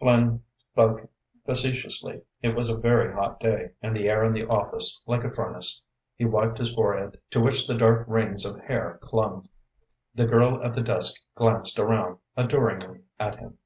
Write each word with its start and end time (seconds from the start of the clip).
Flynn 0.00 0.42
spoke 0.70 1.08
facetiously. 1.46 2.20
It 2.42 2.54
was 2.54 2.68
a 2.68 2.76
very 2.76 3.10
hot 3.14 3.40
day, 3.40 3.70
and 3.80 3.96
the 3.96 4.10
air 4.10 4.22
in 4.22 4.34
the 4.34 4.46
office 4.46 5.00
like 5.06 5.24
a 5.24 5.30
furnace. 5.34 5.80
He 6.14 6.26
wiped 6.26 6.58
his 6.58 6.74
forehead, 6.74 7.18
to 7.30 7.40
which 7.40 7.66
the 7.66 7.74
dark 7.74 8.04
rings 8.06 8.44
of 8.44 8.60
hair 8.60 8.98
clung. 9.00 9.48
The 10.14 10.26
girl 10.26 10.62
at 10.62 10.74
the 10.74 10.82
desk 10.82 11.18
glanced 11.36 11.78
around 11.78 12.18
adoringly 12.36 13.04
at 13.18 13.38
him. 13.38 13.56